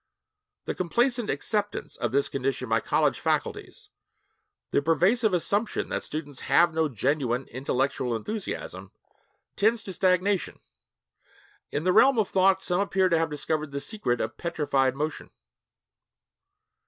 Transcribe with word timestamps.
The 0.65 0.73
complacent 0.73 1.29
acceptance 1.29 1.95
of 1.95 2.11
this 2.11 2.27
condition 2.27 2.67
by 2.67 2.79
college 2.79 3.19
faculties 3.19 3.91
the 4.71 4.81
pervasive 4.81 5.31
assumption 5.31 5.89
that 5.89 6.01
students 6.03 6.39
have 6.39 6.73
no 6.73 6.89
genuine 6.89 7.47
intellectual 7.51 8.15
enthusiasm 8.15 8.93
tends 9.55 9.83
to 9.83 9.93
stagnation. 9.93 10.59
In 11.71 11.83
the 11.83 11.93
realm 11.93 12.17
of 12.17 12.29
thought 12.29 12.63
some 12.63 12.81
appear 12.81 13.09
to 13.09 13.19
have 13.19 13.29
discovered 13.29 13.69
the 13.69 13.79
secret 13.79 14.19
of 14.21 14.37
petrified 14.37 14.95
motion. 14.95 15.29